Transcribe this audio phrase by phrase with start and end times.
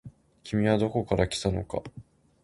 [0.43, 1.83] 君はどこから来たのか。